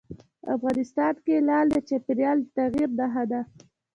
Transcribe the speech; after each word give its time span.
افغانستان 0.55 1.13
کې 1.25 1.35
لعل 1.47 1.67
د 1.71 1.77
چاپېریال 1.87 2.37
د 2.43 2.47
تغیر 2.57 2.89
نښه 2.99 3.23
ده. 3.31 3.41